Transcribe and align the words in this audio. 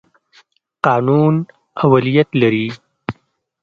قانون 0.85 1.33
اولیت 1.83 2.29
لري. 2.41 2.67